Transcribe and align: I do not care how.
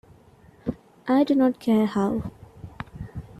I 1.07 1.23
do 1.23 1.35
not 1.35 1.59
care 1.59 1.85
how. 1.85 2.31